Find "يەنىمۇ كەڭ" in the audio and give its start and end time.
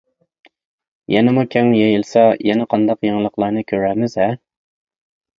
1.15-1.67